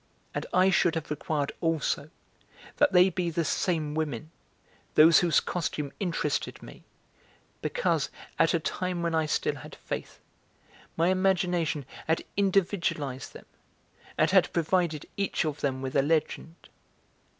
[0.33, 2.09] And I should have required also
[2.77, 4.31] that they be the same women,
[4.95, 6.83] those whose costume interested me
[7.61, 8.09] because,
[8.39, 10.17] at a time when I still had faith,
[10.97, 13.45] my imagination had individualised them
[14.17, 16.55] and had provided each of them with a legend.